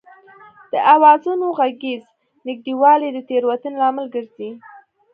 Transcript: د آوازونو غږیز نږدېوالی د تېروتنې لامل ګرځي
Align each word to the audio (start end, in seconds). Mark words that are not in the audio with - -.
د 0.71 0.73
آوازونو 0.93 1.45
غږیز 1.59 2.03
نږدېوالی 2.47 3.09
د 3.13 3.17
تېروتنې 3.27 3.77
لامل 3.81 4.05
ګرځي 4.15 4.49